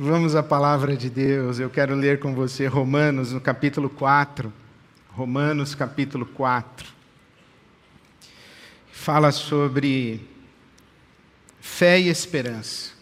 [0.00, 1.58] Vamos à palavra de Deus.
[1.58, 4.52] Eu quero ler com você Romanos, no capítulo 4.
[5.08, 6.86] Romanos, capítulo 4.
[8.92, 10.20] Fala sobre
[11.60, 12.92] fé e esperança.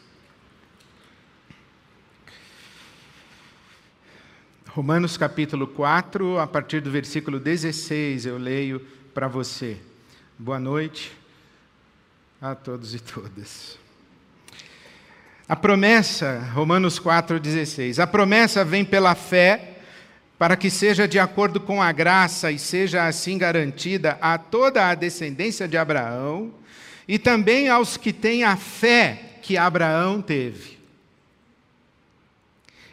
[4.69, 8.81] Romanos, capítulo 4, a partir do versículo 16, eu leio
[9.13, 9.77] para você.
[10.39, 11.13] Boa noite
[12.41, 13.86] a todos e todas.
[15.49, 19.77] A promessa, Romanos 4,16, a promessa vem pela fé,
[20.37, 24.95] para que seja de acordo com a graça e seja assim garantida a toda a
[24.95, 26.53] descendência de Abraão
[27.07, 30.79] e também aos que têm a fé que Abraão teve.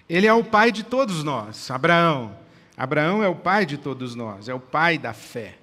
[0.08, 2.38] Ele é o pai de todos nós, Abraão.
[2.77, 5.55] Abraão é o pai de todos nós, é o pai da fé.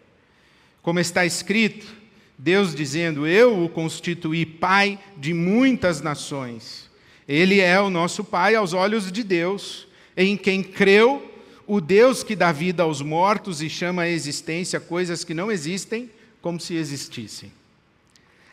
[0.82, 1.99] Como está escrito,
[2.42, 6.88] Deus dizendo: Eu o constituí pai de muitas nações.
[7.28, 9.86] Ele é o nosso pai aos olhos de Deus,
[10.16, 11.30] em quem creu
[11.66, 16.10] o Deus que dá vida aos mortos e chama à existência coisas que não existem
[16.40, 17.52] como se existissem.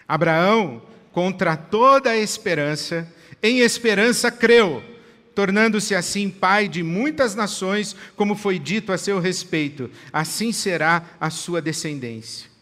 [0.05, 0.81] Abraão,
[1.13, 3.11] contra toda a esperança,
[3.41, 4.83] em esperança creu,
[5.33, 11.29] tornando-se assim pai de muitas nações, como foi dito a seu respeito, assim será a
[11.29, 12.56] sua descendência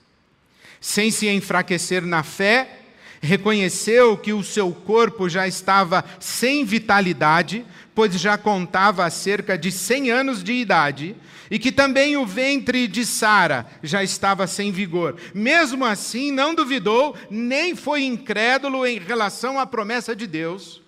[0.86, 2.82] sem se enfraquecer na fé,
[3.20, 10.12] reconheceu que o seu corpo já estava sem vitalidade, pois já contava cerca de 100
[10.12, 11.16] anos de idade,
[11.50, 15.16] e que também o ventre de Sara já estava sem vigor.
[15.34, 20.84] Mesmo assim, não duvidou, nem foi incrédulo em relação à promessa de Deus,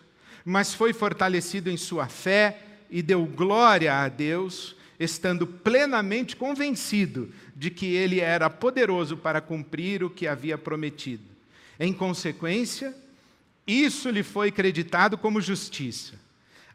[0.45, 2.59] mas foi fortalecido em sua fé
[2.91, 10.03] e deu glória a Deus, estando plenamente convencido de que ele era poderoso para cumprir
[10.03, 11.23] o que havia prometido.
[11.79, 12.95] Em consequência,
[13.65, 16.13] isso lhe foi creditado como justiça.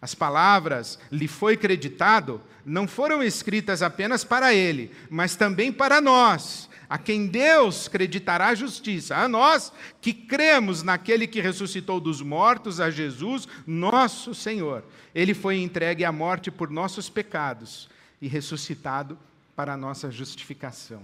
[0.00, 6.68] As palavras lhe foi creditado não foram escritas apenas para ele, mas também para nós,
[6.88, 12.90] a quem Deus creditará justiça, a nós que cremos naquele que ressuscitou dos mortos, a
[12.90, 14.84] Jesus, nosso Senhor.
[15.14, 17.88] Ele foi entregue à morte por nossos pecados
[18.20, 19.18] e ressuscitado
[19.54, 21.02] para a nossa justificação.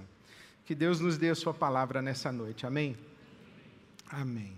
[0.64, 2.66] Que Deus nos dê a Sua palavra nessa noite.
[2.66, 2.96] Amém?
[4.10, 4.56] Amém.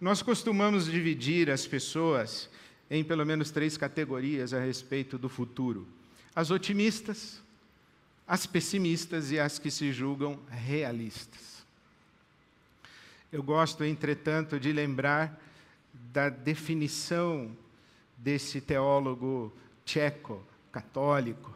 [0.00, 2.48] Nós costumamos dividir as pessoas
[2.90, 5.86] em pelo menos três categorias a respeito do futuro:
[6.34, 7.40] as otimistas,
[8.26, 11.64] as pessimistas e as que se julgam realistas.
[13.32, 15.40] Eu gosto, entretanto, de lembrar
[16.12, 17.56] da definição
[18.16, 19.52] desse teólogo
[19.84, 21.52] tcheco, católico,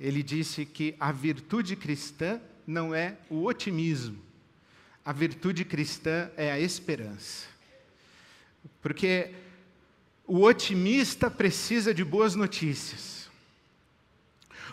[0.00, 4.18] ele disse que a virtude cristã não é o otimismo,
[5.04, 7.46] a virtude cristã é a esperança.
[8.80, 9.30] Porque
[10.26, 13.28] o otimista precisa de boas notícias.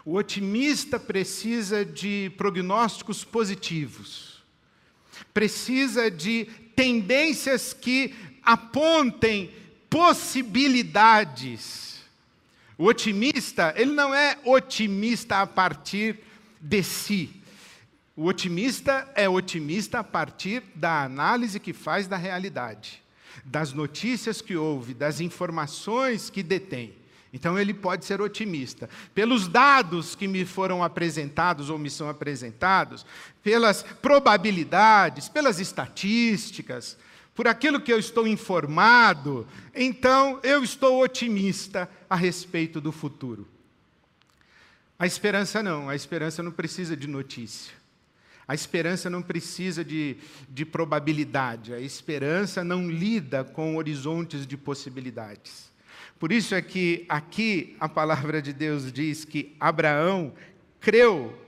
[0.06, 4.42] O otimista precisa de prognósticos positivos.
[5.34, 6.46] Precisa de
[6.76, 9.52] tendências que apontem
[9.90, 11.87] possibilidades
[12.78, 16.20] o otimista, ele não é otimista a partir
[16.62, 17.42] de si.
[18.16, 23.02] O otimista é otimista a partir da análise que faz da realidade,
[23.46, 26.96] das notícias que ouve, das informações que detém.
[27.34, 28.90] Então ele pode ser otimista.
[29.14, 33.06] Pelos dados que me foram apresentados ou me são apresentados,
[33.44, 36.98] pelas probabilidades, pelas estatísticas,
[37.38, 43.48] por aquilo que eu estou informado, então eu estou otimista a respeito do futuro.
[44.98, 47.76] A esperança não, a esperança não precisa de notícia.
[48.48, 50.18] A esperança não precisa de,
[50.50, 55.72] de probabilidade, a esperança não lida com horizontes de possibilidades.
[56.18, 60.34] Por isso é que aqui a palavra de Deus diz que Abraão
[60.80, 61.40] creu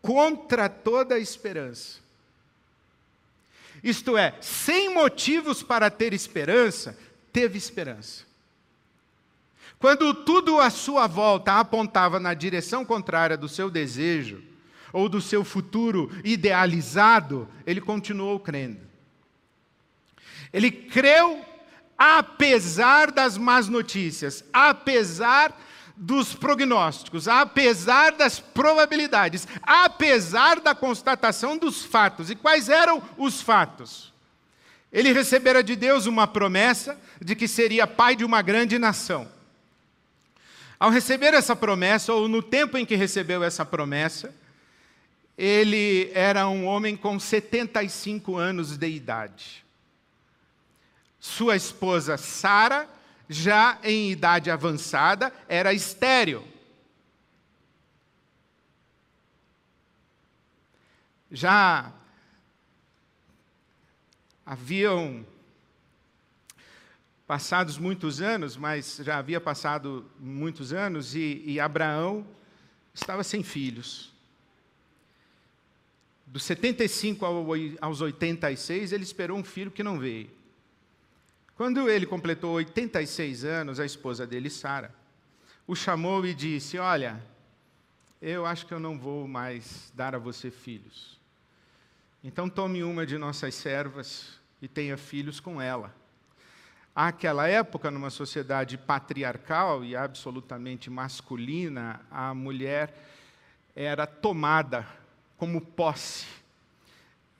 [0.00, 2.03] contra toda a esperança.
[3.84, 6.98] Isto é, sem motivos para ter esperança,
[7.30, 8.24] teve esperança.
[9.78, 14.42] Quando tudo à sua volta apontava na direção contrária do seu desejo,
[14.94, 18.78] ou do seu futuro idealizado, ele continuou crendo.
[20.52, 21.44] Ele creu
[21.98, 25.60] apesar das más notícias, apesar
[25.96, 32.30] dos prognósticos, apesar das probabilidades, apesar da constatação dos fatos.
[32.30, 34.12] E quais eram os fatos?
[34.92, 39.28] Ele recebera de Deus uma promessa de que seria pai de uma grande nação.
[40.78, 44.34] Ao receber essa promessa, ou no tempo em que recebeu essa promessa,
[45.36, 49.64] ele era um homem com 75 anos de idade.
[51.18, 52.88] Sua esposa Sara
[53.28, 56.46] já em idade avançada, era estéril.
[61.30, 61.92] Já
[64.44, 65.26] haviam
[67.26, 72.26] passados muitos anos, mas já havia passado muitos anos, e, e Abraão
[72.92, 74.12] estava sem filhos.
[76.26, 77.24] Dos 75
[77.80, 80.30] aos 86, ele esperou um filho que não veio.
[81.56, 84.92] Quando ele completou 86 anos, a esposa dele, Sara,
[85.66, 87.22] o chamou e disse: Olha,
[88.20, 91.20] eu acho que eu não vou mais dar a você filhos.
[92.24, 95.94] Então tome uma de nossas servas e tenha filhos com ela.
[96.92, 102.94] Àquela época, numa sociedade patriarcal e absolutamente masculina, a mulher
[103.76, 104.86] era tomada
[105.36, 106.26] como posse.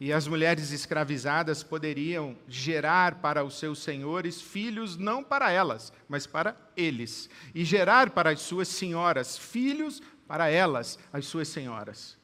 [0.00, 6.26] E as mulheres escravizadas poderiam gerar para os seus senhores filhos não para elas, mas
[6.26, 12.16] para eles, e gerar para as suas senhoras filhos para elas, as suas senhoras.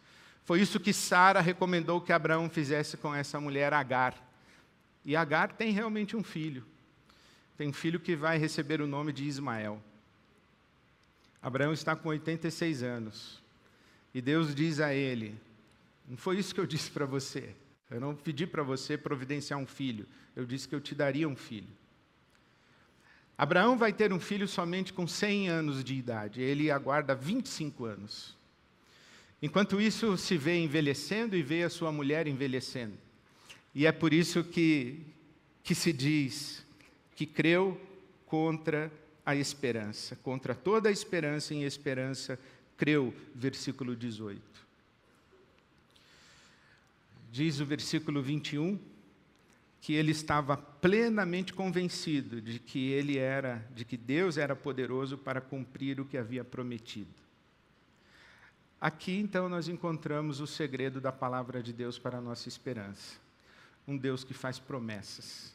[0.44, 4.14] Foi isso que Sara recomendou que Abraão fizesse com essa mulher Agar.
[5.04, 6.64] E Agar tem realmente um filho.
[7.56, 9.80] Tem um filho que vai receber o nome de Ismael.
[11.40, 13.40] Abraão está com 86 anos.
[14.12, 15.38] E Deus diz a ele:
[16.10, 17.54] Não foi isso que eu disse para você.
[17.88, 20.08] Eu não pedi para você providenciar um filho.
[20.34, 21.68] Eu disse que eu te daria um filho.
[23.38, 26.42] Abraão vai ter um filho somente com 100 anos de idade.
[26.42, 28.36] Ele aguarda 25 anos.
[29.40, 32.98] Enquanto isso, se vê envelhecendo e vê a sua mulher envelhecendo.
[33.72, 35.06] E é por isso que,
[35.62, 36.66] que se diz
[37.14, 37.80] que creu
[38.26, 38.90] contra
[39.24, 40.16] a esperança.
[40.16, 42.36] Contra toda a esperança em esperança,
[42.76, 44.69] creu, versículo 18.
[47.30, 48.78] Diz o versículo 21
[49.80, 55.40] que ele estava plenamente convencido de que ele era, de que Deus era poderoso para
[55.40, 57.08] cumprir o que havia prometido.
[58.78, 63.18] Aqui então nós encontramos o segredo da palavra de Deus para a nossa esperança
[63.90, 65.52] um Deus que faz promessas.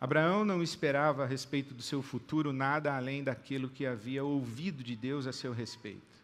[0.00, 4.96] Abraão não esperava a respeito do seu futuro nada além daquilo que havia ouvido de
[4.96, 6.19] Deus a seu respeito.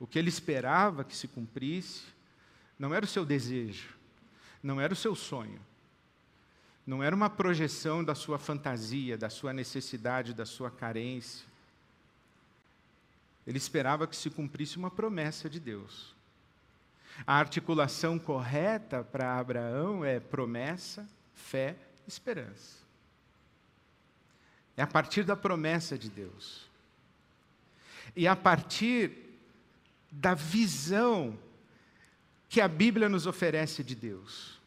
[0.00, 2.04] O que ele esperava que se cumprisse
[2.78, 3.90] não era o seu desejo,
[4.62, 5.60] não era o seu sonho,
[6.86, 11.46] não era uma projeção da sua fantasia, da sua necessidade, da sua carência.
[13.46, 16.14] Ele esperava que se cumprisse uma promessa de Deus.
[17.26, 21.76] A articulação correta para Abraão é promessa, fé,
[22.08, 22.80] esperança.
[24.76, 26.66] É a partir da promessa de Deus.
[28.16, 29.29] E a partir
[30.10, 31.38] da visão
[32.48, 34.60] que a Bíblia nos oferece de Deus.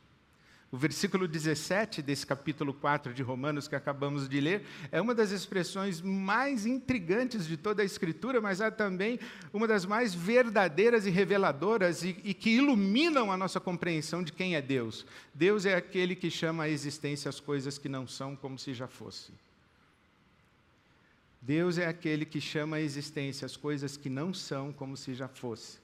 [0.73, 5.29] O versículo 17 desse capítulo 4 de Romanos que acabamos de ler é uma das
[5.29, 9.19] expressões mais intrigantes de toda a Escritura, mas é também
[9.53, 14.55] uma das mais verdadeiras e reveladoras e, e que iluminam a nossa compreensão de quem
[14.55, 15.05] é Deus.
[15.31, 18.87] Deus é aquele que chama à existência as coisas que não são como se já
[18.87, 19.35] fossem.
[21.45, 25.27] Deus é aquele que chama à existência as coisas que não são como se já
[25.27, 25.77] fossem.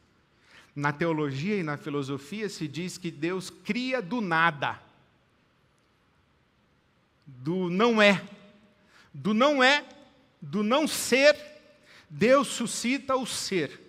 [0.74, 4.80] Na teologia e na filosofia se diz que Deus cria do nada.
[7.28, 8.24] Do não é.
[9.14, 9.84] Do não é,
[10.42, 11.36] do não ser,
[12.10, 13.82] Deus suscita o ser.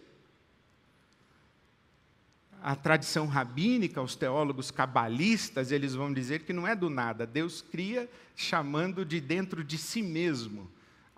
[2.60, 7.24] A tradição rabínica, os teólogos cabalistas, eles vão dizer que não é do nada.
[7.24, 10.68] Deus cria chamando de dentro de si mesmo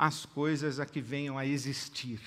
[0.03, 2.21] as coisas a que venham a existir.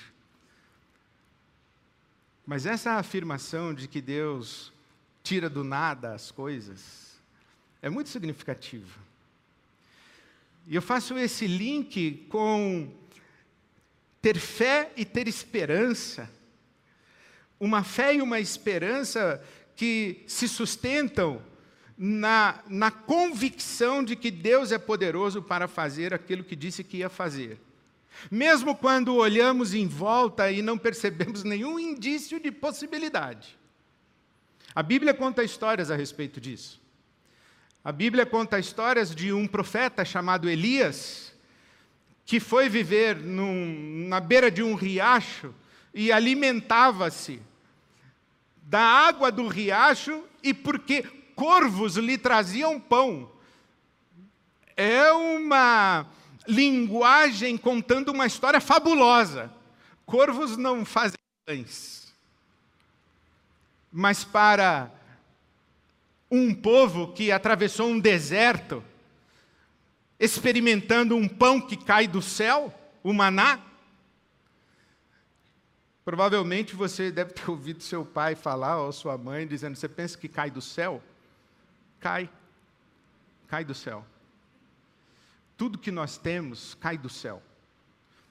[2.45, 4.71] Mas essa afirmação de que Deus
[5.21, 7.19] tira do nada as coisas
[7.81, 8.97] é muito significativa.
[10.65, 12.89] E eu faço esse link com
[14.21, 16.31] ter fé e ter esperança.
[17.59, 21.43] Uma fé e uma esperança que se sustentam
[21.97, 27.09] na, na convicção de que Deus é poderoso para fazer aquilo que disse que ia
[27.09, 27.59] fazer.
[28.29, 33.57] Mesmo quando olhamos em volta e não percebemos nenhum indício de possibilidade.
[34.73, 36.81] A Bíblia conta histórias a respeito disso.
[37.83, 41.33] A Bíblia conta histórias de um profeta chamado Elias,
[42.25, 45.53] que foi viver num, na beira de um riacho
[45.93, 47.39] e alimentava-se
[48.63, 53.29] da água do riacho e porque corvos lhe traziam pão.
[54.75, 56.07] É uma
[56.47, 59.51] linguagem contando uma história fabulosa.
[60.05, 62.13] Corvos não fazem pães.
[63.91, 64.91] Mas para
[66.29, 68.83] um povo que atravessou um deserto,
[70.19, 72.73] experimentando um pão que cai do céu,
[73.03, 73.59] o maná?
[76.03, 80.27] Provavelmente você deve ter ouvido seu pai falar, ou sua mãe, dizendo: Você pensa que
[80.27, 81.01] cai do céu?
[82.05, 82.29] Cai.
[83.47, 84.05] Cai do céu.
[85.57, 87.41] Tudo que nós temos cai do céu.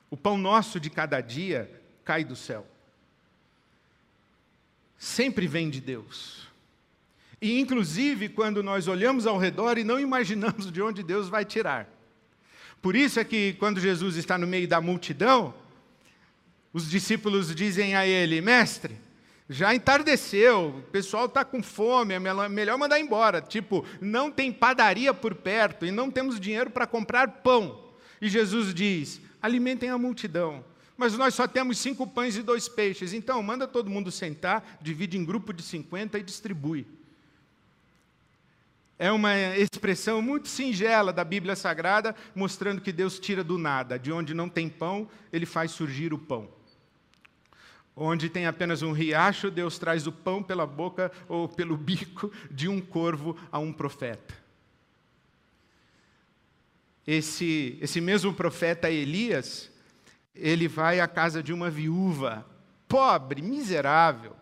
[0.08, 1.68] O pão nosso de cada dia
[2.04, 2.64] cai do céu.
[4.96, 6.46] Sempre vem de Deus.
[7.42, 11.88] E, inclusive, quando nós olhamos ao redor e não imaginamos de onde Deus vai tirar.
[12.80, 15.52] Por isso é que, quando Jesus está no meio da multidão,
[16.72, 18.96] os discípulos dizem a ele: Mestre,
[19.48, 23.42] já entardeceu, o pessoal está com fome, é melhor mandar embora.
[23.42, 27.92] Tipo, não tem padaria por perto e não temos dinheiro para comprar pão.
[28.22, 30.64] E Jesus diz: alimentem a multidão.
[30.96, 33.12] Mas nós só temos cinco pães e dois peixes.
[33.12, 36.86] Então, manda todo mundo sentar, divide em grupo de 50 e distribui.
[38.96, 43.98] É uma expressão muito singela da Bíblia Sagrada, mostrando que Deus tira do nada.
[43.98, 46.48] De onde não tem pão, ele faz surgir o pão.
[47.96, 52.68] Onde tem apenas um riacho, Deus traz o pão pela boca ou pelo bico de
[52.68, 54.34] um corvo a um profeta.
[57.06, 59.70] Esse, esse mesmo profeta Elias,
[60.34, 62.44] ele vai à casa de uma viúva,
[62.88, 64.34] pobre, miserável,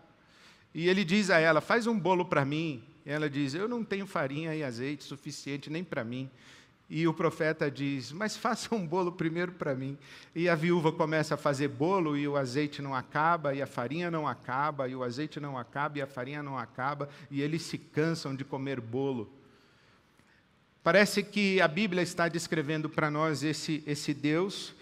[0.73, 2.83] e ele diz a ela: Faz um bolo para mim.
[3.05, 6.29] E ela diz: Eu não tenho farinha e azeite suficiente nem para mim.
[6.95, 9.97] E o profeta diz: Mas faça um bolo primeiro para mim.
[10.35, 14.11] E a viúva começa a fazer bolo e o azeite não acaba, e a farinha
[14.11, 17.79] não acaba, e o azeite não acaba, e a farinha não acaba, e eles se
[17.79, 19.27] cansam de comer bolo.
[20.83, 24.75] Parece que a Bíblia está descrevendo para nós esse, esse Deus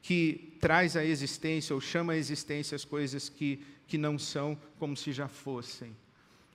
[0.00, 4.96] que traz à existência ou chama à existência as coisas que, que não são como
[4.96, 5.96] se já fossem.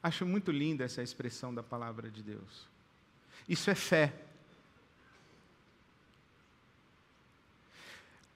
[0.02, 2.66] Acho muito linda essa expressão da palavra de Deus.
[3.50, 4.14] Isso é fé.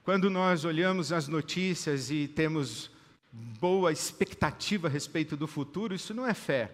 [0.06, 2.92] Quando nós olhamos as notícias e temos
[3.32, 6.72] boa expectativa a respeito do futuro, isso não é fé.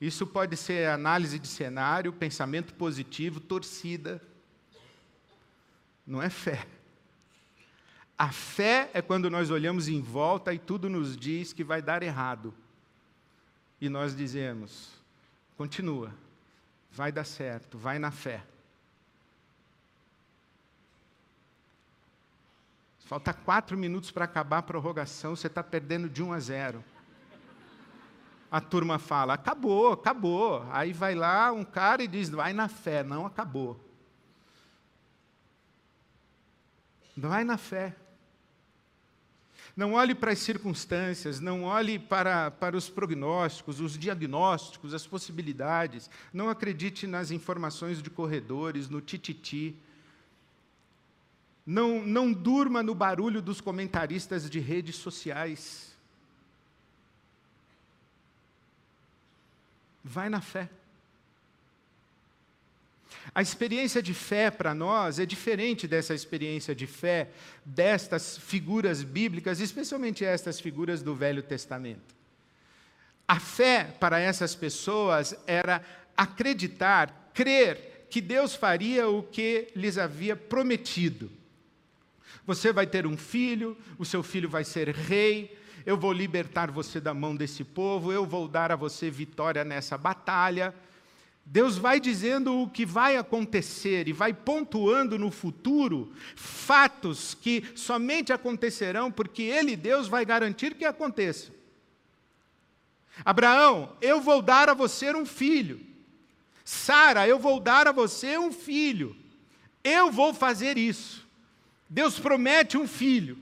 [0.00, 4.22] Isso pode ser análise de cenário, pensamento positivo, torcida.
[6.06, 6.64] Não é fé.
[8.16, 12.00] A fé é quando nós olhamos em volta e tudo nos diz que vai dar
[12.00, 12.54] errado.
[13.80, 14.92] E nós dizemos:
[15.56, 16.14] continua,
[16.92, 18.44] vai dar certo, vai na fé.
[23.06, 26.84] Falta quatro minutos para acabar a prorrogação, você está perdendo de 1 a 0.
[28.50, 30.66] A turma fala: acabou, acabou.
[30.72, 33.04] Aí vai lá um cara e diz: vai na fé.
[33.04, 33.80] Não acabou.
[37.16, 37.94] Vai na fé.
[39.76, 46.10] Não olhe para as circunstâncias, não olhe para, para os prognósticos, os diagnósticos, as possibilidades.
[46.32, 49.78] Não acredite nas informações de corredores, no tititi.
[51.66, 55.92] Não, não durma no barulho dos comentaristas de redes sociais.
[60.04, 60.70] Vai na fé.
[63.34, 67.28] A experiência de fé para nós é diferente dessa experiência de fé
[67.64, 72.14] destas figuras bíblicas, especialmente estas figuras do Velho Testamento.
[73.26, 75.82] A fé para essas pessoas era
[76.16, 81.28] acreditar, crer que Deus faria o que lhes havia prometido.
[82.44, 87.00] Você vai ter um filho, o seu filho vai ser rei, eu vou libertar você
[87.00, 90.74] da mão desse povo, eu vou dar a você vitória nessa batalha.
[91.44, 98.32] Deus vai dizendo o que vai acontecer e vai pontuando no futuro fatos que somente
[98.32, 101.52] acontecerão porque Ele, Deus, vai garantir que aconteça.
[103.24, 105.80] Abraão, eu vou dar a você um filho.
[106.64, 109.16] Sara, eu vou dar a você um filho.
[109.84, 111.25] Eu vou fazer isso.
[111.88, 113.38] Deus promete um filho.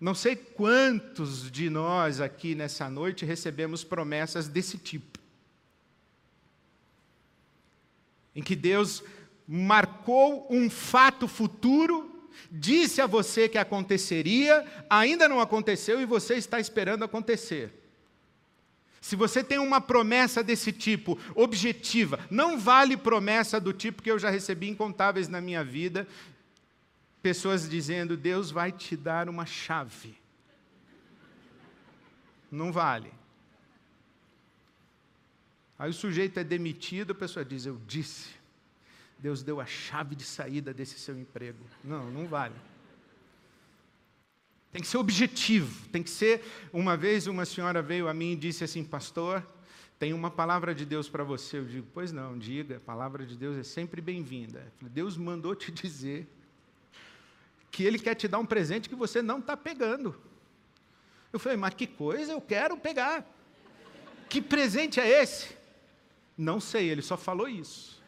[0.00, 5.12] Não sei quantos de nós aqui nessa noite recebemos promessas desse tipo.
[8.34, 9.02] em que Deus
[9.46, 12.10] marcou um fato futuro,
[12.50, 17.78] disse a você que aconteceria, ainda não aconteceu e você está esperando acontecer.
[19.00, 24.18] Se você tem uma promessa desse tipo, objetiva, não vale promessa do tipo que eu
[24.18, 26.06] já recebi incontáveis na minha vida,
[27.22, 30.18] pessoas dizendo: Deus vai te dar uma chave.
[32.50, 33.12] Não vale.
[35.78, 38.42] Aí o sujeito é demitido, a pessoa diz: Eu disse.
[39.18, 41.64] Deus deu a chave de saída desse seu emprego.
[41.84, 42.56] Não, não vale.
[44.72, 46.42] Tem que ser objetivo, tem que ser.
[46.72, 49.46] Uma vez uma senhora veio a mim e disse assim, pastor,
[49.96, 51.58] tem uma palavra de Deus para você.
[51.58, 54.72] Eu digo, pois não, diga, a palavra de Deus é sempre bem-vinda.
[54.80, 56.26] Deus mandou te dizer
[57.72, 60.14] que Ele quer te dar um presente que você não está pegando.
[61.32, 63.26] Eu falei, mas que coisa, eu quero pegar.
[64.28, 65.56] Que presente é esse?
[66.36, 68.00] Não sei, ele só falou isso.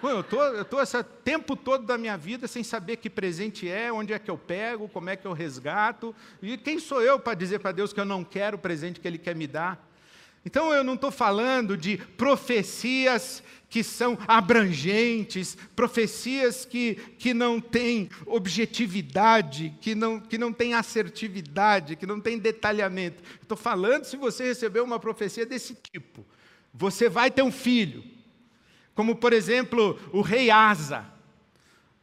[0.00, 3.90] Pô, eu tô, estou esse tempo todo da minha vida sem saber que presente é,
[3.90, 6.14] onde é que eu pego, como é que eu resgato.
[6.40, 9.08] E quem sou eu para dizer para Deus que eu não quero o presente que
[9.08, 9.87] Ele quer me dar?
[10.44, 18.08] Então eu não estou falando de profecias que são abrangentes, profecias que, que não têm
[18.24, 23.22] objetividade, que não, que não têm assertividade, que não têm detalhamento.
[23.42, 26.24] Estou falando se você recebeu uma profecia desse tipo.
[26.72, 28.02] Você vai ter um filho.
[28.94, 31.04] Como, por exemplo, o rei Asa.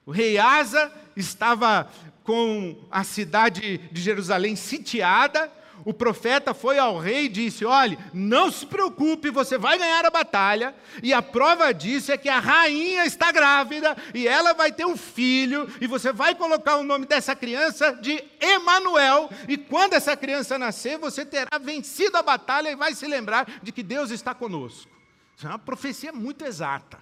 [0.05, 1.91] O rei Asa estava
[2.23, 5.51] com a cidade de Jerusalém sitiada,
[5.85, 10.09] o profeta foi ao rei e disse: Olhe, não se preocupe, você vai ganhar a
[10.09, 10.73] batalha.
[11.03, 14.97] E a prova disso é que a rainha está grávida e ela vai ter um
[14.97, 19.29] filho, e você vai colocar o nome dessa criança de Emanuel.
[19.47, 23.71] E quando essa criança nascer, você terá vencido a batalha e vai se lembrar de
[23.71, 24.89] que Deus está conosco.
[25.37, 26.97] Isso é uma profecia muito exata.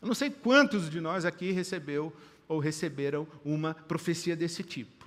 [0.00, 2.10] Eu não sei quantos de nós aqui recebeu
[2.48, 5.01] ou receberam uma profecia desse tipo.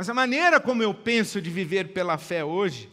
[0.00, 2.90] Mas a maneira como eu penso de viver pela fé hoje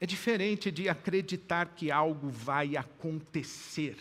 [0.00, 3.96] é diferente de acreditar que algo vai acontecer.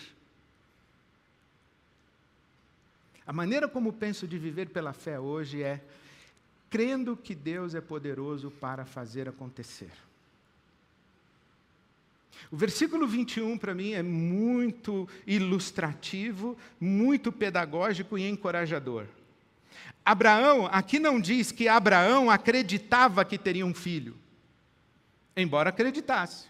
[3.23, 5.79] A maneira como penso de viver pela fé hoje é
[6.67, 9.91] crendo que Deus é poderoso para fazer acontecer.
[12.51, 19.05] O versículo 21 para mim é muito ilustrativo, muito pedagógico e encorajador.
[20.05, 24.15] Abraão, aqui não diz que Abraão acreditava que teria um filho,
[25.35, 26.45] embora acreditasse.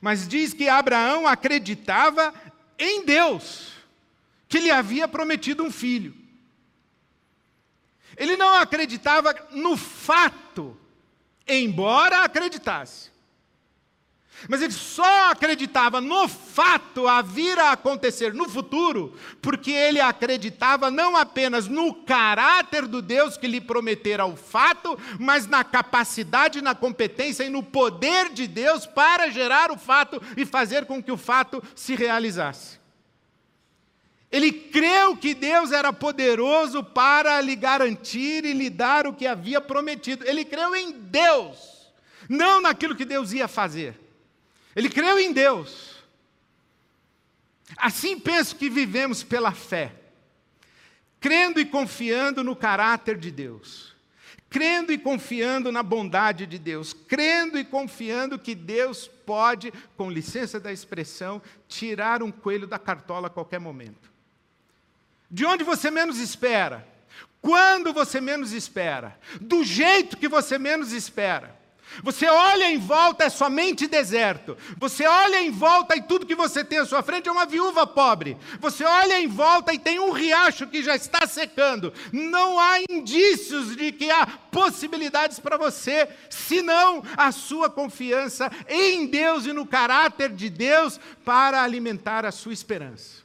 [0.00, 2.32] Mas diz que Abraão acreditava
[2.78, 3.74] em Deus,
[4.48, 6.14] que lhe havia prometido um filho.
[8.16, 10.76] Ele não acreditava no fato,
[11.46, 13.10] embora acreditasse.
[14.46, 20.90] Mas ele só acreditava no fato a vir a acontecer no futuro, porque ele acreditava
[20.90, 26.74] não apenas no caráter do Deus que lhe prometera o fato, mas na capacidade, na
[26.74, 31.16] competência e no poder de Deus para gerar o fato e fazer com que o
[31.16, 32.78] fato se realizasse.
[34.30, 39.60] Ele creu que Deus era poderoso para lhe garantir e lhe dar o que havia
[39.60, 40.24] prometido.
[40.26, 41.90] Ele creu em Deus,
[42.28, 44.07] não naquilo que Deus ia fazer.
[44.74, 45.96] Ele creu em Deus.
[47.76, 49.92] Assim penso que vivemos pela fé,
[51.20, 53.94] crendo e confiando no caráter de Deus,
[54.48, 60.58] crendo e confiando na bondade de Deus, crendo e confiando que Deus pode, com licença
[60.58, 64.10] da expressão, tirar um coelho da cartola a qualquer momento.
[65.30, 66.88] De onde você menos espera,
[67.40, 71.57] quando você menos espera, do jeito que você menos espera.
[72.02, 74.56] Você olha em volta, é somente deserto.
[74.76, 77.86] Você olha em volta e tudo que você tem à sua frente é uma viúva
[77.86, 78.36] pobre.
[78.60, 81.92] Você olha em volta e tem um riacho que já está secando.
[82.12, 89.46] Não há indícios de que há possibilidades para você, senão a sua confiança em Deus
[89.46, 93.22] e no caráter de Deus para alimentar a sua esperança.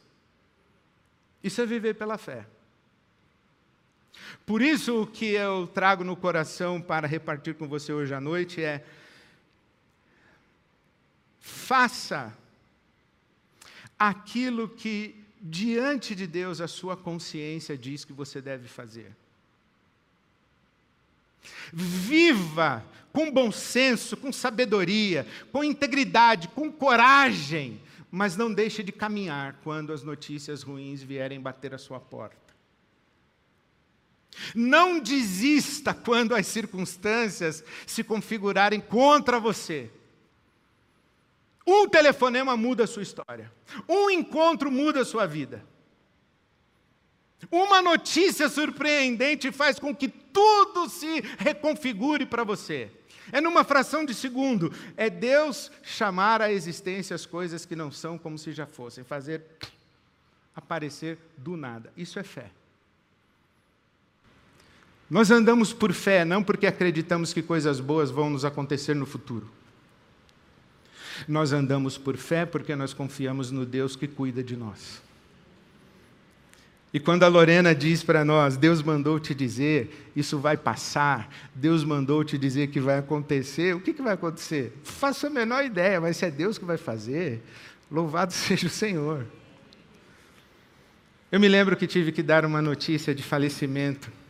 [1.43, 2.45] Isso é viver pela fé.
[4.45, 8.61] Por isso, o que eu trago no coração para repartir com você hoje à noite
[8.61, 8.83] é:
[11.39, 12.37] faça
[13.97, 19.15] aquilo que diante de Deus a sua consciência diz que você deve fazer.
[21.71, 27.79] Viva com bom senso, com sabedoria, com integridade, com coragem,
[28.11, 32.42] mas não deixe de caminhar quando as notícias ruins vierem bater a sua porta.
[34.55, 39.89] Não desista quando as circunstâncias se configurarem contra você.
[41.65, 43.51] Um telefonema muda a sua história.
[43.87, 45.65] Um encontro muda a sua vida.
[47.51, 52.91] Uma notícia surpreendente faz com que tudo se reconfigure para você.
[53.31, 54.73] É numa fração de segundo.
[54.97, 59.43] É Deus chamar à existência as coisas que não são como se já fossem, fazer
[60.55, 61.91] aparecer do nada.
[61.95, 62.51] Isso é fé.
[65.13, 69.47] Nós andamos por fé, não porque acreditamos que coisas boas vão nos acontecer no futuro.
[71.27, 75.03] Nós andamos por fé porque nós confiamos no Deus que cuida de nós.
[76.91, 81.83] E quando a Lorena diz para nós, Deus mandou te dizer, isso vai passar, Deus
[81.83, 84.75] mandou te dizer que vai acontecer, o que, que vai acontecer?
[84.83, 87.43] Faço a menor ideia, mas se é Deus que vai fazer,
[87.91, 89.27] louvado seja o Senhor.
[91.31, 94.22] Eu me lembro que tive que dar uma notícia de falecimento.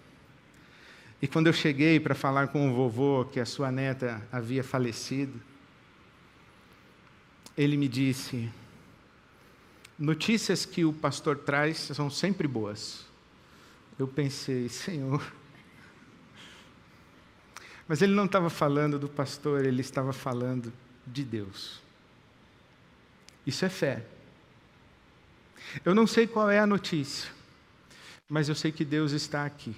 [1.24, 5.42] E quando eu cheguei para falar com o vovô que a sua neta havia falecido,
[7.56, 8.52] ele me disse:
[9.98, 13.06] notícias que o pastor traz são sempre boas.
[13.98, 15.24] Eu pensei, Senhor.
[17.88, 20.74] Mas ele não estava falando do pastor, ele estava falando
[21.08, 21.80] de Deus.
[23.48, 24.06] Isso é fé.
[25.86, 27.32] Eu não sei qual é a notícia,
[28.28, 29.74] mas eu sei que Deus está aqui.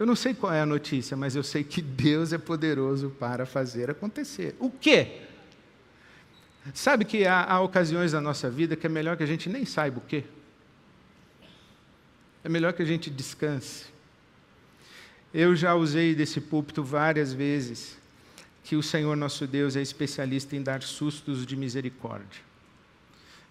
[0.00, 3.44] Eu não sei qual é a notícia, mas eu sei que Deus é poderoso para
[3.44, 4.56] fazer acontecer.
[4.58, 5.20] O quê?
[6.72, 9.66] Sabe que há, há ocasiões na nossa vida que é melhor que a gente nem
[9.66, 10.24] saiba o quê?
[12.42, 13.88] É melhor que a gente descanse.
[15.34, 17.98] Eu já usei desse púlpito várias vezes
[18.64, 22.49] que o Senhor nosso Deus é especialista em dar sustos de misericórdia.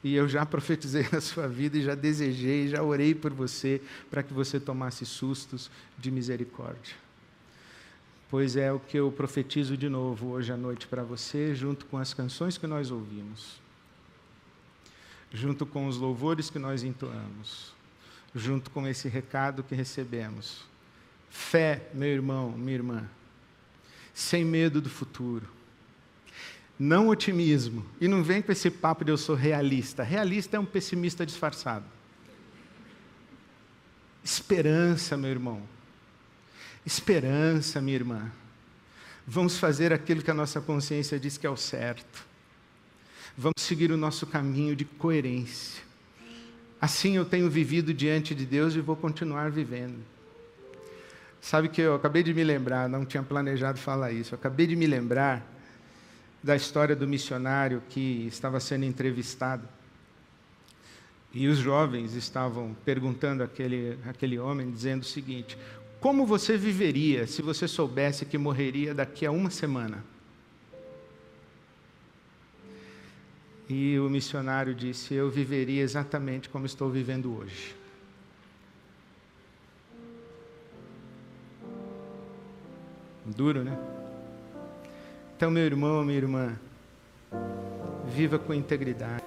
[0.04, 4.24] E eu já profetizei na sua vida e já desejei, já orei por você para
[4.24, 6.96] que você tomasse sustos de misericórdia.
[8.30, 11.98] Pois é o que eu profetizo de novo hoje à noite para você, junto com
[11.98, 13.60] as canções que nós ouvimos,
[15.34, 17.74] junto com os louvores que nós entoamos,
[18.36, 20.64] junto com esse recado que recebemos.
[21.30, 23.10] Fé, meu irmão, minha irmã,
[24.14, 25.59] sem medo do futuro
[26.80, 27.86] não otimismo.
[28.00, 30.02] E não vem com esse papo de eu sou realista.
[30.02, 31.86] Realista é um pessimista disfarçado.
[34.24, 35.62] Esperança, meu irmão.
[36.86, 38.32] Esperança, minha irmã.
[39.28, 42.26] Vamos fazer aquilo que a nossa consciência diz que é o certo.
[43.38, 45.84] Vamos seguir o nosso caminho de coerência.
[46.82, 50.00] Assim eu tenho vivido diante de Deus e vou continuar vivendo.
[51.42, 54.76] Sabe que eu acabei de me lembrar, não tinha planejado falar isso, eu acabei de
[54.76, 55.59] me lembrar
[56.42, 59.68] da história do missionário que estava sendo entrevistado.
[61.34, 65.58] E os jovens estavam perguntando àquele, àquele homem, dizendo o seguinte:
[66.00, 70.04] Como você viveria se você soubesse que morreria daqui a uma semana?
[73.70, 77.76] E o missionário disse: Eu viveria exatamente como estou vivendo hoje.
[83.36, 83.99] Duro, né?
[85.40, 86.60] Então, meu irmão, minha irmã,
[88.14, 89.24] viva com integridade.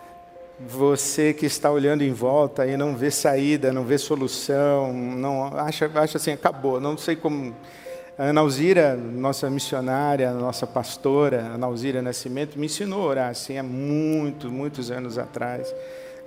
[0.60, 5.90] Você que está olhando em volta e não vê saída, não vê solução, não acha,
[5.94, 6.78] acha assim, acabou.
[6.78, 7.56] Não sei como.
[8.18, 13.56] A Ana Alzira, nossa missionária, nossa pastora, Ana Alzira Nascimento, me ensinou a orar assim
[13.56, 15.74] há muitos, muitos anos atrás.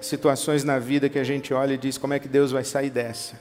[0.01, 2.89] Situações na vida que a gente olha e diz como é que Deus vai sair
[2.89, 3.39] dessa.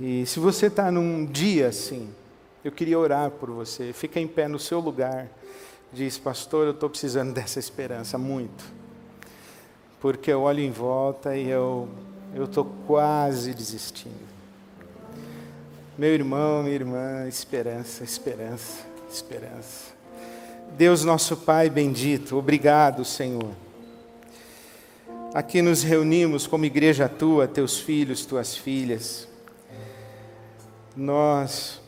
[0.00, 2.08] E se você está num dia assim,
[2.64, 3.92] eu queria orar por você.
[3.92, 5.28] Fica em pé no seu lugar.
[5.92, 8.64] Diz, pastor, eu estou precisando dessa esperança muito.
[10.00, 11.88] Porque eu olho em volta e eu
[12.34, 14.34] estou quase desistindo.
[15.96, 19.94] Meu irmão, minha irmã, esperança, esperança, esperança.
[20.76, 23.52] Deus nosso Pai bendito, obrigado, Senhor.
[25.32, 29.28] Aqui nos reunimos como igreja tua, teus filhos, tuas filhas.
[30.96, 31.80] Nós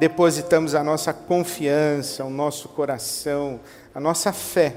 [0.00, 3.60] depositamos a nossa confiança, o nosso coração,
[3.94, 4.74] a nossa fé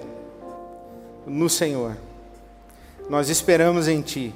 [1.26, 1.96] no Senhor.
[3.10, 4.36] Nós esperamos em Ti.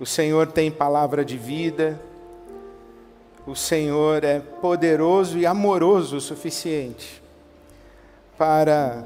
[0.00, 2.00] O Senhor tem palavra de vida,
[3.46, 7.22] o Senhor é poderoso e amoroso o suficiente
[8.38, 9.04] para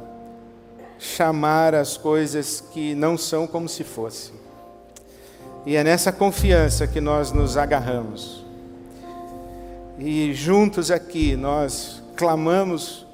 [0.97, 4.37] chamar as coisas que não são como se fossem.
[5.67, 8.44] E é nessa confiança que nós nos agarramos.
[9.99, 13.07] E juntos aqui nós clamamos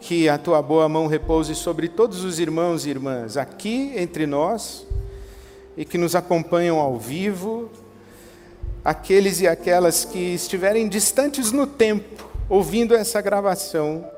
[0.00, 4.86] que a tua boa mão repouse sobre todos os irmãos e irmãs aqui entre nós
[5.76, 7.70] e que nos acompanham ao vivo,
[8.82, 14.10] aqueles e aquelas que estiverem distantes no tempo, ouvindo essa gravação,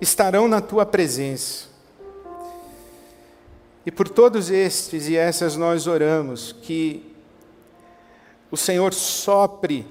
[0.00, 1.66] estarão na tua presença.
[3.84, 7.02] E por todos estes e essas nós oramos que
[8.48, 9.84] o Senhor sopre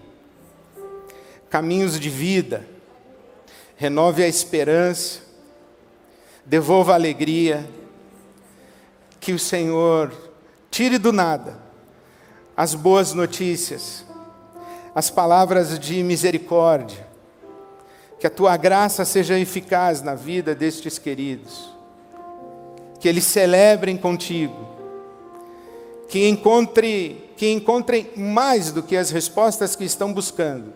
[1.50, 2.66] caminhos de vida,
[3.76, 5.20] renove a esperança,
[6.46, 7.68] devolva a alegria,
[9.20, 10.12] que o Senhor
[10.70, 11.58] tire do nada
[12.56, 14.04] as boas notícias,
[14.96, 17.06] as palavras de misericórdia,
[18.20, 21.70] que a tua graça seja eficaz na vida destes queridos,
[23.00, 24.76] que eles celebrem contigo,
[26.10, 30.74] que encontre, que encontrem mais do que as respostas que estão buscando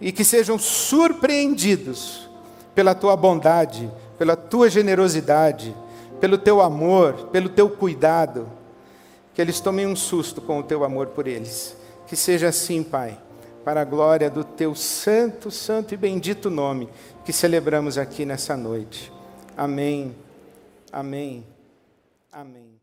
[0.00, 2.28] e que sejam surpreendidos
[2.74, 5.74] pela tua bondade, pela tua generosidade,
[6.20, 8.48] pelo teu amor, pelo teu cuidado,
[9.34, 11.76] que eles tomem um susto com o teu amor por eles.
[12.06, 13.18] Que seja assim, Pai,
[13.64, 16.88] para a glória do teu santo, santo e bendito nome
[17.24, 19.12] que celebramos aqui nessa noite.
[19.56, 20.14] Amém.
[20.92, 21.44] Amém.
[22.32, 22.75] Amém.